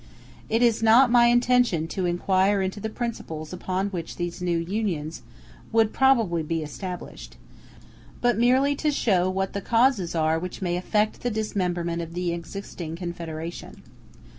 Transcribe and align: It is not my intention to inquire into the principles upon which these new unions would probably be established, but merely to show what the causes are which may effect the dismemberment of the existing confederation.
It 0.49 0.63
is 0.63 0.81
not 0.81 1.11
my 1.11 1.27
intention 1.27 1.87
to 1.89 2.07
inquire 2.07 2.59
into 2.63 2.79
the 2.79 2.89
principles 2.89 3.53
upon 3.53 3.89
which 3.89 4.15
these 4.15 4.41
new 4.41 4.57
unions 4.57 5.21
would 5.71 5.93
probably 5.93 6.41
be 6.41 6.63
established, 6.63 7.37
but 8.19 8.35
merely 8.35 8.75
to 8.77 8.89
show 8.89 9.29
what 9.29 9.53
the 9.53 9.61
causes 9.61 10.15
are 10.15 10.39
which 10.39 10.59
may 10.59 10.75
effect 10.75 11.21
the 11.21 11.29
dismemberment 11.29 12.01
of 12.01 12.15
the 12.15 12.33
existing 12.33 12.95
confederation. 12.95 13.83